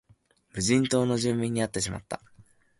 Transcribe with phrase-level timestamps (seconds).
[0.53, 2.21] 無人島の住民に会ってしまった